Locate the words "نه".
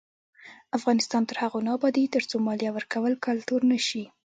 1.65-1.71